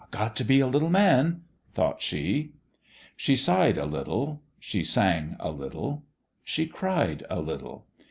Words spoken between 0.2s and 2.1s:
t' be a little man!" thought